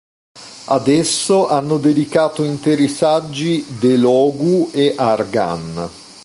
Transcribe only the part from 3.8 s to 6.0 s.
Logu e Argan.